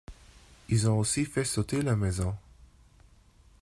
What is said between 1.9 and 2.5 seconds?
maisons.